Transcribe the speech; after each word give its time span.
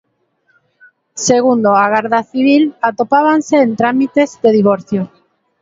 Segundo 1.27 1.67
a 1.83 1.85
Garda 1.93 2.21
Civil, 2.31 2.63
atopábanse 2.89 3.55
en 3.65 3.71
trámites 3.79 4.29
de 4.43 4.49
divorcio. 4.59 5.01